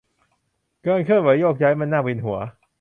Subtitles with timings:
[0.85, 2.37] การเคลื่อนไหวโยกย้ายมันน่าเวียนหัว